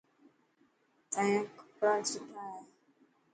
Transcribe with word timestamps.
تايان 1.11 1.43
ڪيڙا 1.77 1.93
سٺا 2.09 2.43
هي. 2.53 2.59